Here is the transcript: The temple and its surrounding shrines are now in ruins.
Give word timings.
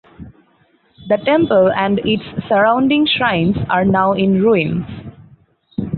The 1.09 1.17
temple 1.23 1.71
and 1.71 1.99
its 1.99 2.23
surrounding 2.49 3.05
shrines 3.05 3.55
are 3.69 3.85
now 3.85 4.13
in 4.13 4.41
ruins. 4.41 5.13